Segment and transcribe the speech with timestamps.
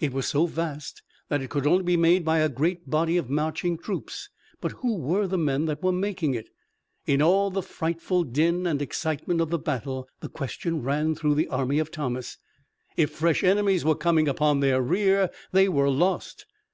[0.00, 3.28] It was so vast that it could only be made by a great body of
[3.28, 4.30] marching troops.
[4.62, 6.48] But who were the men that were making it?
[7.04, 11.48] In all the frightful din and excitement of the battle the question ran through the
[11.48, 12.38] army of Thomas.
[12.96, 16.46] If fresh enemies were coming upon their rear they were lost!